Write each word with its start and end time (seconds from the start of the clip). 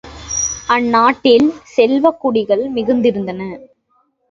அந்நாட்டில் 0.69 1.45
செல்வக் 1.75 2.19
குடிகள் 2.19 2.65
மிகுந்திருந்தன. 2.73 3.41